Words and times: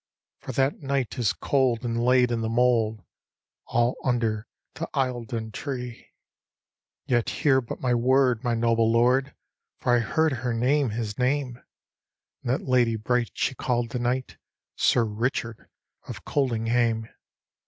For 0.39 0.51
that 0.53 0.79
knight 0.79 1.19
is 1.19 1.31
cold 1.31 1.85
and 1.85 2.03
laid 2.03 2.31
in 2.31 2.41
the 2.41 2.49
mould) 2.49 3.03
All 3.67 3.93
under 4.03 4.47
the 4.73 4.89
Eildon 4.95 5.51
trec." 5.53 5.95
—"Yet 7.05 7.29
hear 7.29 7.61
but 7.61 7.81
my 7.81 7.93
word, 7.93 8.43
my 8.43 8.55
noble 8.55 8.91
lord 8.91 9.27
I 9.27 9.33
For 9.83 9.95
I 9.95 9.99
heard 9.99 10.31
her 10.37 10.55
name 10.55 10.89
his 10.89 11.19
name; 11.19 11.61
And 12.41 12.49
that 12.51 12.67
lady 12.67 12.95
bright 12.95 13.29
she 13.35 13.53
called 13.53 13.91
the 13.91 13.99
knight 13.99 14.37
Sir 14.75 15.05
Richard 15.05 15.69
of 16.07 16.25
Coldinghame! 16.25 17.07